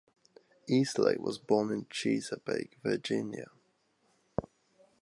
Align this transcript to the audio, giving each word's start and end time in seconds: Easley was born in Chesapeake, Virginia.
Easley 0.67 1.15
was 1.19 1.37
born 1.37 1.71
in 1.71 1.85
Chesapeake, 1.87 2.75
Virginia. 2.83 3.51